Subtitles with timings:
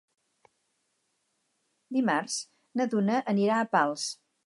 [1.99, 2.41] Dimarts
[2.81, 4.13] na Duna anirà a Pals.